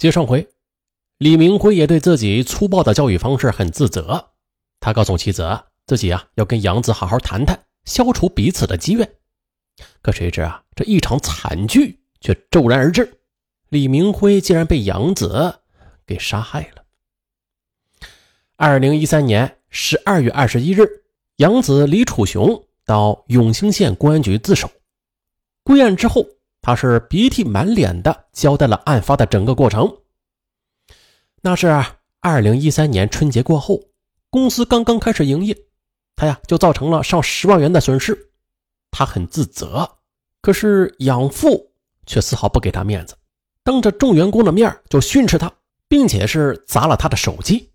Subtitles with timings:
[0.00, 0.48] 接上回，
[1.18, 4.30] 李明辉也对自己粗暴的教育方式很自责。
[4.80, 9.16] 他告诉妻子，自己啊要跟杨子好好谈谈，消除彼此的积怨。
[10.00, 13.20] 可谁知啊，这一场惨剧却骤然而至，
[13.68, 15.56] 李明辉竟然被杨子
[16.06, 16.82] 给杀害了。
[18.56, 20.88] 二零一三年十二月二十一日，
[21.36, 24.70] 杨子李楚雄到永兴县公安局自首。
[25.62, 26.26] 归案之后。
[26.62, 29.96] 他是鼻涕满脸的交代了案发的整个过程。
[31.42, 31.82] 那是
[32.20, 33.80] 二零一三年春节过后，
[34.28, 35.56] 公司刚刚开始营业，
[36.16, 38.30] 他呀就造成了上十万元的损失，
[38.90, 39.90] 他很自责。
[40.42, 41.72] 可是养父
[42.06, 43.16] 却丝毫不给他面子，
[43.62, 45.50] 当着众员工的面就训斥他，
[45.88, 47.70] 并且是砸了他的手机，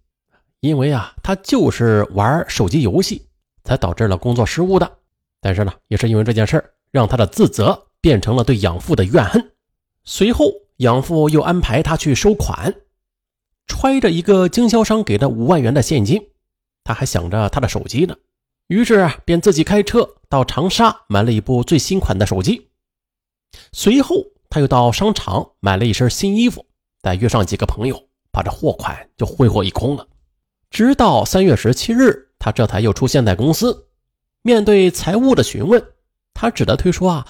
[0.60, 3.28] 因为啊他就是玩手机游戏
[3.64, 5.00] 才导致了工作失误的。
[5.42, 7.88] 但是呢，也是因为这件事让他的自责。
[8.06, 9.54] 变成了对养父的怨恨。
[10.04, 12.72] 随后，养父又安排他去收款，
[13.66, 16.22] 揣着一个经销商给的五万元的现金，
[16.84, 18.16] 他还想着他的手机呢，
[18.68, 22.70] 于是便自己开车到长沙买了一部最新款的手机。
[23.72, 24.18] 随后，
[24.52, 26.64] 他又到商场买了一身新衣服，
[27.02, 30.08] 再约上几个朋友，把这货款就挥霍一空了。
[30.70, 33.88] 直到三月十七日，他这才又出现在公司，
[34.44, 35.84] 面对财务的询问，
[36.36, 37.28] 他只得推说啊。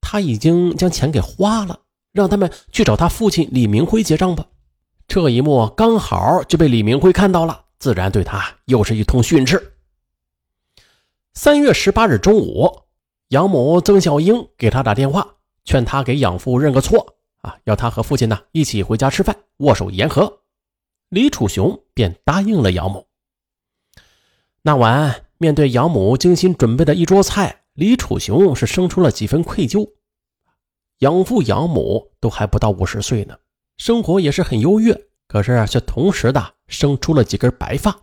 [0.00, 1.80] 他已经将钱给花了，
[2.12, 4.46] 让他们去找他父亲李明辉结账吧。
[5.08, 9.74] 这一幕刚好就被李明辉看到了，自然对他又是一通训斥。
[11.34, 12.82] 三月十八日中午，
[13.28, 20.40] 养母曾小英给他打电话，劝他给养父认个错啊，要他和父亲呢一起回家吃饭，握手言和。
[21.08, 23.06] 李楚雄便答应了养母。
[24.62, 27.65] 那晚，面对养母精心准备的一桌菜。
[27.76, 29.86] 李楚雄是生出了几分愧疚，
[31.00, 33.36] 养父养母都还不到五十岁呢，
[33.76, 37.94] 生活也是很优越，可是却同时的生出了几根白发，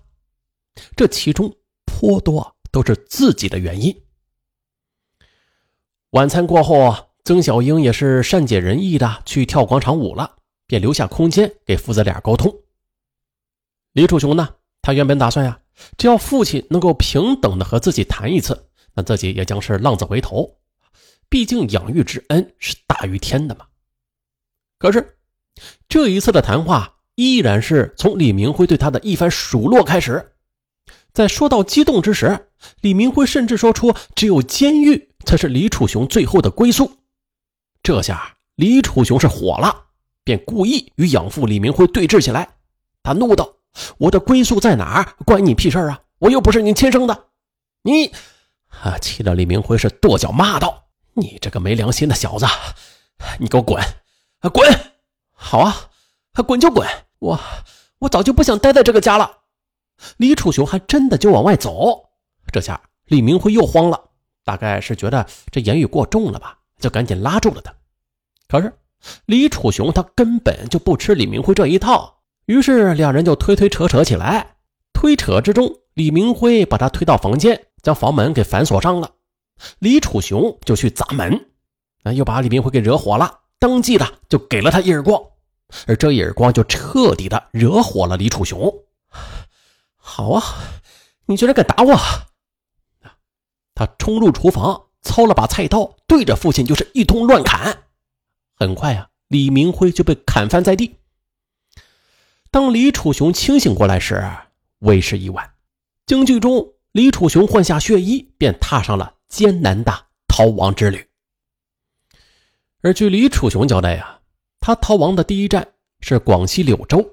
[0.96, 1.52] 这其中
[1.86, 4.00] 颇多都是自己的原因。
[6.12, 10.36] 晚餐过后，曾小英也是善解人意的去跳广场舞了，
[10.68, 12.54] 便留下空间给父子俩沟通。
[13.94, 14.48] 李楚雄呢，
[14.84, 15.60] 他原本打算呀，
[15.98, 18.70] 只要父亲能够平等的和自己谈一次。
[18.94, 20.56] 那自己也将是浪子回头，
[21.30, 23.66] 毕竟养育之恩是大于天的嘛。
[24.78, 25.18] 可是
[25.88, 30.34] 这一次的谈话依然是从李明辉对他的一番数落开始。
[31.14, 32.50] 在说到激动之时，
[32.82, 36.92] 李明辉甚至说出只有监狱才是李楚雄最后的归宿。
[37.82, 39.86] 这下李楚雄是火了，
[40.24, 42.50] 便故意与养父李明辉对峙起来。
[43.04, 43.54] 他怒道
[43.98, 45.04] ：“我的归宿在哪？
[45.26, 46.02] 关你屁事啊！
[46.20, 47.26] 我又不是你亲生的，
[47.84, 48.12] 你……”
[48.82, 48.98] 啊！
[49.00, 52.46] 气得李明辉是跺脚骂道：“你这个没良心的小子，
[53.40, 53.82] 你给我滚！
[54.40, 54.68] 啊，滚！
[55.32, 55.90] 好啊，
[56.46, 56.88] 滚就滚！
[57.20, 57.40] 我
[58.00, 59.40] 我早就不想待在这个家了。”
[60.18, 62.10] 李楚雄还真的就往外走。
[62.52, 64.10] 这下李明辉又慌了，
[64.44, 67.74] 大概是觉得这言语过重了吧，就赶紧拉住了他。
[68.50, 68.74] 可是
[69.26, 74.56] 李楚雄他根本就不吃李明辉这一套，于是两人就推推扯扯起来。
[74.94, 77.68] 推扯之中，李明辉把他推到房间。
[77.84, 79.12] 将房门给反锁上了，
[79.80, 81.52] 李楚雄就去砸门，
[82.04, 85.22] 那又把李明辉给惹火了，当即的就给了他一耳光，
[85.86, 88.74] 而这一耳光就彻底的惹火了李楚雄。
[89.98, 90.42] 好啊，
[91.26, 92.00] 你居然敢打我！
[93.76, 97.84] 他冲入厨房，操了把菜刀，对着父亲就是一通乱砍。
[98.56, 100.96] 很快啊，李明辉就被砍翻在地。
[102.50, 104.26] 当李楚雄清醒过来时，
[104.80, 105.54] 为时已晚。
[106.06, 106.73] 京剧中。
[106.94, 109.92] 李楚雄换下血衣，便踏上了艰难的
[110.28, 111.10] 逃亡之旅。
[112.84, 114.20] 而据李楚雄交代呀，
[114.60, 115.68] 他逃亡的第一站
[116.02, 117.04] 是广西柳州，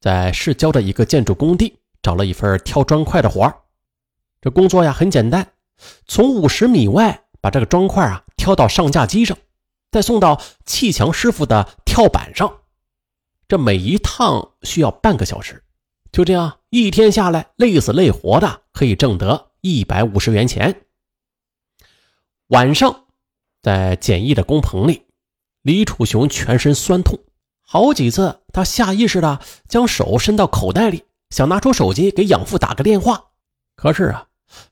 [0.00, 3.48] 在市郊的一个建筑工地找了一份挑砖块的活
[4.40, 5.52] 这工作呀很简单，
[6.08, 9.38] 从五十米外把这个砖块啊挑到上架机上，
[9.92, 12.52] 再送到砌墙师傅的跳板上。
[13.46, 15.62] 这每一趟需要半个小时。
[16.10, 20.86] 就这样一天下来，累死累活的，可以挣得一百五十元钱。
[22.46, 23.08] 晚上，
[23.60, 25.04] 在简易的工棚里，
[25.60, 27.18] 李楚雄全身酸痛，
[27.60, 33.32] 好几次他下意识的将手伸到口袋里，想拿出手机给养父打个电话。
[33.76, 34.28] 可是啊，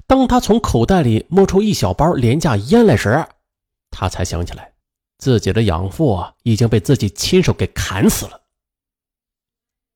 [0.06, 3.28] 当他从口袋里摸出一小包廉价烟来时，
[3.90, 4.72] 他才想起来，
[5.18, 8.40] 自己的养父已经被自己亲手给砍死了。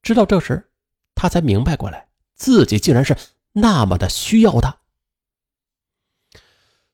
[0.03, 0.69] 直到这时。
[1.15, 3.17] 他才明白过来，自己竟然是
[3.53, 4.79] 那么的需要他。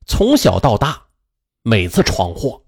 [0.06, 1.08] 从小到大，
[1.62, 2.64] 每次闯祸，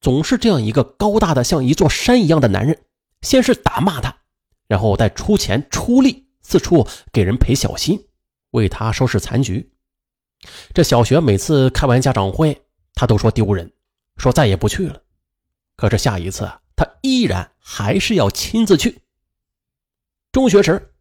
[0.00, 2.84] 总是这样一个高大的像一座山一样的男人，
[3.20, 4.16] 先是打骂他，
[4.66, 8.08] 然后再出钱出力，四处给人赔小心，
[8.50, 9.72] 为他收拾残局。
[10.74, 12.62] 这小学每次开完家长会，
[12.94, 13.72] 他都说丢人，
[14.16, 15.00] 说再也不去了。
[15.76, 19.01] 可是下一次，他依然还是要亲自去。
[20.32, 20.94] 中学时，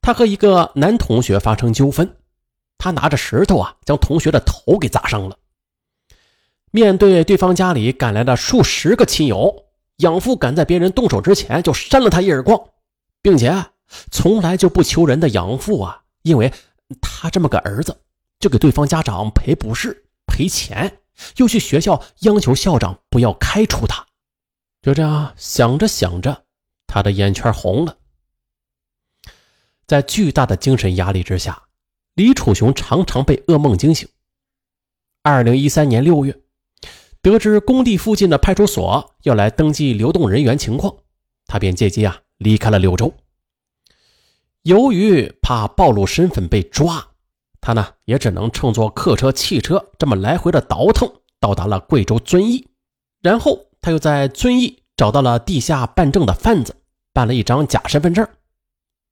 [0.00, 2.16] 他和一个男同学发生纠纷，
[2.76, 5.38] 他拿着石头啊，将同学的头给砸伤了。
[6.72, 9.64] 面对对方家里赶来的数十个亲友，
[9.98, 12.60] 养父赶在别人动手之前就扇了他一耳光，
[13.22, 13.70] 并且啊
[14.10, 16.52] 从来就不求人的养父啊，因为
[17.00, 17.96] 他这么个儿子。
[18.40, 21.00] 就给对方家长赔不是、赔钱，
[21.38, 24.06] 又去学校央求校长不要开除他。
[24.80, 26.44] 就这样想着想着，
[26.86, 27.96] 他的眼圈红了。
[29.88, 31.62] 在巨大的精神压力之下，
[32.14, 34.06] 李楚雄常常被噩梦惊醒。
[35.22, 36.38] 二零一三年六月，
[37.22, 40.94] 得知工地附近的派出所要来登记流动人员情况，
[41.46, 43.14] 他便借机啊离开了柳州。
[44.62, 47.08] 由于怕暴露身份被抓。
[47.60, 51.10] 他呢，也只能乘坐客车、汽车这么来回的倒腾，
[51.40, 52.68] 到达了贵州遵义。
[53.20, 56.76] 然后他又在遵义找到了地下办证的贩子，
[57.12, 58.28] 办了一张假身份证。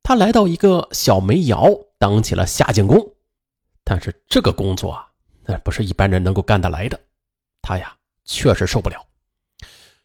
[0.09, 1.69] 他来到一个小煤窑
[1.99, 3.15] 当起了下井工，
[3.83, 5.09] 但是这个工作啊，
[5.45, 7.01] 那不是一般人能够干得来的。
[7.61, 7.93] 他呀，
[8.25, 9.05] 确实受不了。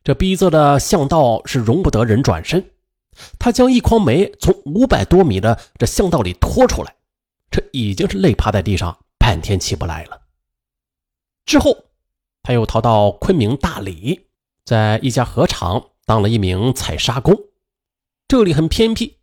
[0.03, 2.71] 这逼仄的巷道是容不得人转身。
[3.38, 6.95] 他将一筐煤从五百多米的这巷道里拖出来。
[7.51, 10.19] 这已经是累趴在地上，半天起不来了。
[11.45, 11.77] 之后，
[12.42, 14.25] 他又逃到昆明大理，
[14.65, 17.39] 在一家河厂当了一名采砂工。
[18.27, 19.18] 这里很偏僻，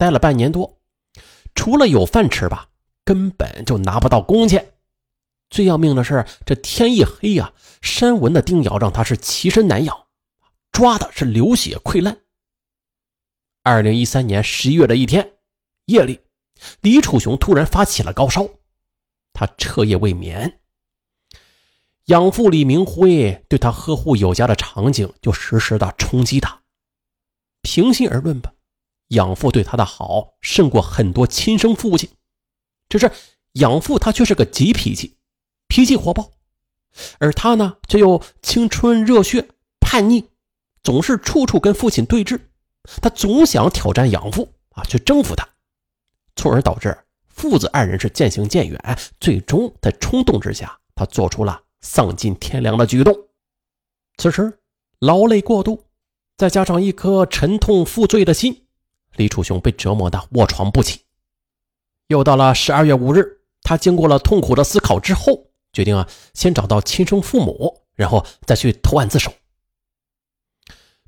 [0.00, 0.78] 待了半年多，
[1.54, 2.70] 除了有饭吃吧，
[3.04, 4.72] 根本就拿不到工钱。
[5.50, 7.52] 最要命的是，这天一黑呀，
[7.82, 10.06] 山蚊的叮咬让他是齐身难养，
[10.72, 12.16] 抓的是流血溃烂。
[13.62, 15.34] 二零一三年十一月的一天
[15.84, 16.20] 夜里。
[16.80, 18.48] 李楚雄突然发起了高烧，
[19.34, 20.60] 他彻夜未眠。
[22.06, 26.62] 养父李明辉对他呵护有加的场景就时时的冲击他。
[27.60, 28.54] 平心而论吧，
[29.10, 32.10] 养父对他的好胜过很多亲生父亲。
[32.88, 33.12] 只是
[33.52, 35.16] 养父他却是个急脾气，
[35.68, 36.32] 脾气火爆，
[37.18, 39.48] 而他呢却又青春热血、
[39.78, 40.28] 叛逆，
[40.82, 42.40] 总是处处跟父亲对峙。
[43.00, 45.48] 他总想挑战养父啊，去征服他。
[46.34, 46.96] 从而导致
[47.28, 53.14] 父子二人是渐行渐远，最终在冲动之下，他做出了丧尽天良的举动。
[54.16, 54.58] 此时
[54.98, 55.84] 劳累过度，
[56.36, 58.59] 再加上一颗沉痛负罪的心，
[59.16, 61.00] 李楚雄被折磨的卧床不起。
[62.08, 63.24] 又到了十二月五日，
[63.62, 69.32] 他经过了痛苦的思考之后，决定啊，先找到亲生父母，然后再去投案自首。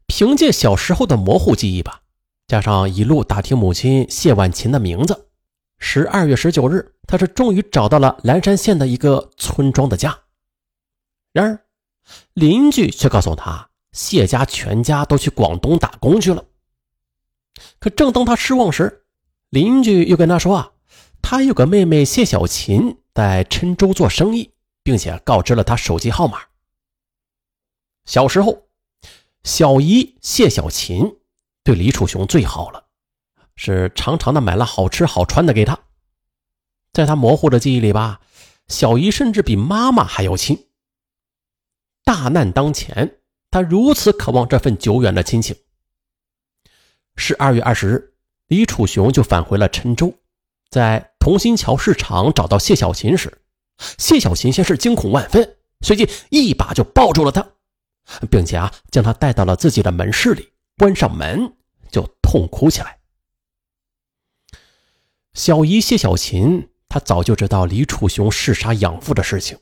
[0.07, 2.03] 凭借小时候的模糊记忆吧。
[2.49, 5.29] 加上一路打听母亲谢婉琴的名字，
[5.79, 10.19] 十二月十九日，他是终于找到了蓝山县的一个村庄的家。
[11.33, 11.59] 然而，
[12.35, 16.45] 邻居却告诉他，谢家全家都去广东打工去了。
[17.79, 19.05] 可正当他失望时，
[19.51, 20.73] 邻居又跟他说啊，
[21.21, 26.39] 他有个妹妹谢小琴在郴州做生意，并且告知了他手机号码。
[28.05, 28.69] 小时候，
[29.45, 31.19] 小姨谢小琴。
[31.65, 32.87] 对李楚雄最好了，
[33.55, 35.79] 是常常的买了好吃好穿的给他。
[36.93, 38.21] 在他模糊的记忆里吧，
[38.67, 40.67] 小姨甚至比妈妈还要亲。
[42.03, 45.55] 大难当前，他如此渴望这份久远的亲情。
[47.17, 48.15] 十二月二十日，
[48.47, 50.15] 李楚雄就返回了郴州，
[50.71, 53.43] 在同心桥市场找到谢小琴时，
[53.99, 57.47] 谢小琴先是惊恐万分，随即一把就抱住了他，
[58.31, 60.53] 并且啊，将他带到了自己的门市里。
[60.79, 61.55] 关上门
[61.93, 62.99] 就痛哭起来。
[65.35, 69.57] 小姨谢小琴，她早就知道李楚雄弑杀养父的事情，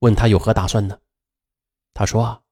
[0.00, 0.98] 问他有何打算呢？
[1.94, 2.42] 他说：“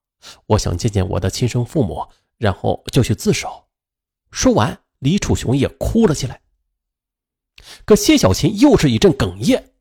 [0.47, 2.07] 我想见见我的亲生父母，
[2.39, 3.69] 然后就去自首。”
[4.33, 6.41] 说完，李楚雄也哭了起来。
[7.85, 9.75] 可谢小琴又是一阵哽咽，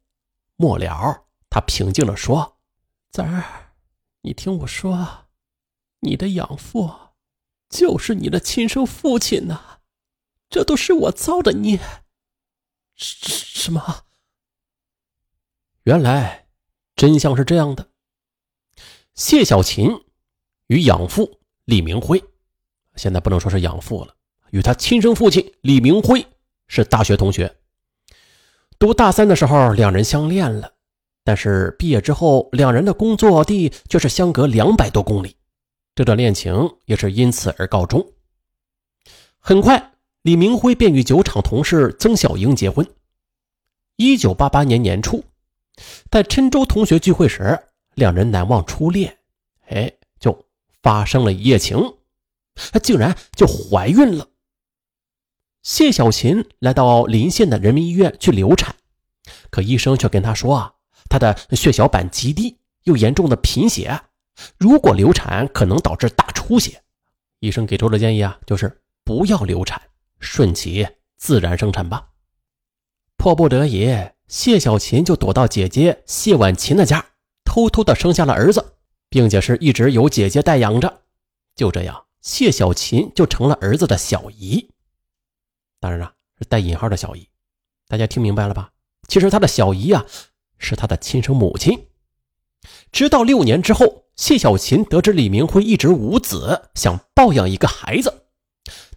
[0.55, 2.59] 末了，他平静地说
[3.11, 3.73] ：“子儿，
[4.21, 5.27] 你听我说，
[6.01, 6.91] 你的养父。”
[7.69, 9.79] 就是你的亲生父亲呐，
[10.49, 11.77] 这都是我造的孽。
[12.95, 14.05] 什什么？
[15.83, 16.47] 原来
[16.95, 17.91] 真相是这样的：
[19.15, 19.89] 谢小琴
[20.67, 22.23] 与养父李明辉，
[22.97, 24.13] 现在不能说是养父了，
[24.49, 26.25] 与他亲生父亲李明辉
[26.67, 27.55] 是大学同学。
[28.77, 30.73] 读大三的时候，两人相恋了，
[31.23, 35.35] 但是毕业之后，两人的工作地却是相隔两百多公里。
[35.95, 38.05] 这段恋情也是因此而告终。
[39.39, 42.85] 很快，李明辉便与酒厂同事曾小英结婚。
[43.95, 45.23] 一九八八年年初，
[46.11, 47.59] 在郴州同学聚会时，
[47.95, 49.17] 两人难忘初恋，
[49.69, 50.45] 哎，就
[50.83, 51.79] 发生了一夜情，
[52.71, 54.27] 她竟然就怀孕了。
[55.63, 58.75] 谢小琴来到临县的人民医院去流产，
[59.49, 60.73] 可医生却跟她说啊，
[61.09, 64.01] 她的血小板极低，又严重的贫血，
[64.57, 66.81] 如果流产可能导致大出血。
[67.39, 68.81] 医生给出的建议啊，就是。
[69.07, 69.81] 不要流产，
[70.19, 70.85] 顺其
[71.15, 72.09] 自然生产吧。
[73.15, 73.89] 迫不得已，
[74.27, 77.05] 谢小琴就躲到姐姐谢婉琴的家，
[77.45, 78.73] 偷偷的生下了儿子，
[79.07, 81.03] 并且是一直由姐姐代养着。
[81.55, 84.69] 就这样，谢小琴就成了儿子的小姨。
[85.79, 87.25] 当然了，是带引号的小姨。
[87.87, 88.69] 大家听明白了吧？
[89.07, 90.05] 其实他的小姨啊，
[90.57, 91.87] 是他的亲生母亲。
[92.91, 98.27] 直到六年之后，谢小琴得知李明辉一直无子，想抱养一个孩子。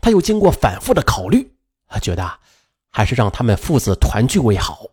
[0.01, 1.55] 他又经过反复的考虑，
[2.03, 2.41] 觉得
[2.91, 4.85] 还是让他们父子团聚为好，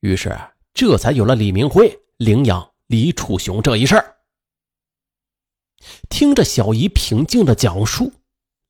[0.00, 0.36] 于是
[0.74, 4.11] 这才有了李明辉领养李楚雄这一事儿。
[6.08, 8.12] 听着小姨平静的讲述，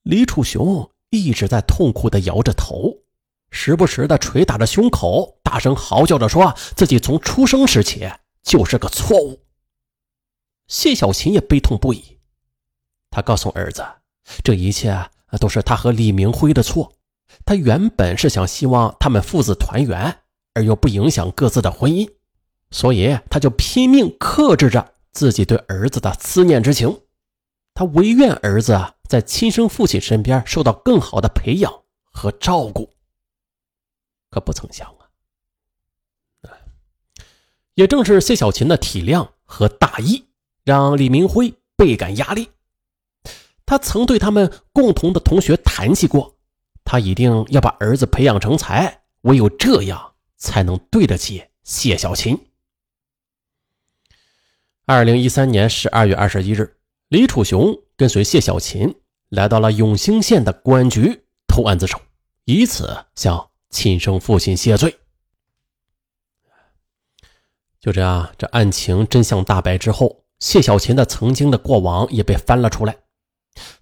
[0.02, 2.98] 李楚雄一直在痛苦的摇着头，
[3.50, 8.10] 时不时的捶打着胸口，大声嚎叫着说自己从出生时起
[8.42, 9.40] 就是个错误。
[10.66, 12.18] 谢小琴也悲痛不已，
[13.10, 13.84] 他告诉儿子，
[14.42, 15.10] 这一切。
[15.40, 16.92] 都是他和李明辉的错。
[17.46, 20.18] 他原本是想希望他们父子团圆，
[20.52, 22.06] 而又不影响各自的婚姻，
[22.70, 27.02] 所以他就拼命克制着自己对儿子的思念之情。
[27.74, 31.72] 他唯愿儿子啊在亲生父亲身边受到更好的培养
[32.04, 32.90] 和照顾。
[34.30, 35.08] 可不曾想啊，
[37.74, 40.26] 也正是谢小琴的体谅和大义，
[40.64, 42.48] 让李明辉倍感压力。
[43.64, 46.36] 他曾对他们共同的同学谈起过，
[46.84, 52.38] 他一定要把儿子培养成才，唯有这样才能对得起谢小琴。
[54.84, 56.76] 二零一三年十二月二十一日，
[57.08, 58.92] 李楚雄跟随谢小琴
[59.28, 62.00] 来到了永兴县的公安局投案自首，
[62.46, 64.92] 以此向亲生父亲谢罪。
[67.80, 72.96] 就这样，这案情真相大白之后，谢小琴的曾经的过往也被翻了出来。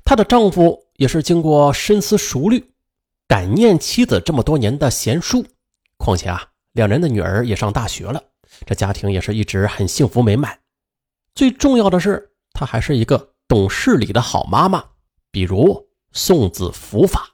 [0.05, 2.63] 她的丈夫也是经过深思熟虑，
[3.27, 5.43] 感念妻子这么多年的贤淑。
[5.97, 8.23] 况且啊，两人的女儿也上大学了，
[8.67, 10.60] 这家庭也是一直很幸福美满。
[11.41, 14.85] 最重要的是，她还是一个懂事理的好妈妈，
[15.31, 17.31] 比如送子伏法。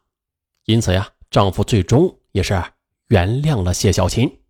[0.66, 2.54] 因此呀，丈夫最终也是
[3.08, 4.42] 原谅了谢小琴。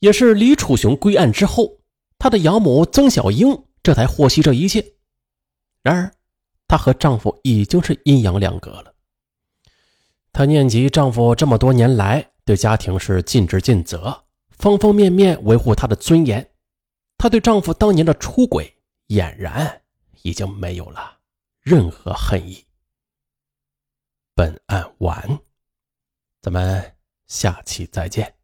[0.00, 1.78] 也是李楚雄归案之后，
[2.18, 4.84] 他的养母曾小英这才获悉这一切。
[5.82, 6.12] 然而，
[6.68, 8.92] 她和丈夫已经是阴阳两隔了。
[10.30, 16.50] 她念及丈夫这么多年来对家庭是尽职尽责，方方面面维护她的尊严，
[17.18, 19.82] 她对丈夫当年的出轨俨然
[20.22, 21.18] 已经没有了
[21.60, 22.64] 任何恨意。
[24.34, 25.40] 本案完，
[26.40, 26.96] 咱们
[27.26, 28.37] 下期再见。